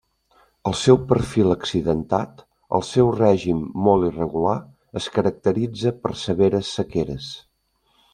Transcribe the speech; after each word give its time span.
El 0.69 0.75
seu 0.83 0.97
perfil 1.09 1.51
accidentat, 1.55 2.41
el 2.77 2.85
seu 2.87 3.11
règim 3.17 3.59
molt 3.89 4.07
irregular, 4.07 4.55
es 5.03 5.09
caracteritza 5.19 5.93
per 6.07 6.15
severes 6.23 6.73
sequeres. 6.79 7.29